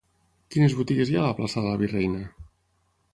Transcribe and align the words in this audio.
Quines 0.53 0.75
botigues 0.79 1.11
hi 1.11 1.17
ha 1.19 1.21
a 1.25 1.27
la 1.27 1.35
plaça 1.41 1.63
de 1.65 1.73
la 1.73 1.81
Virreina? 1.83 2.23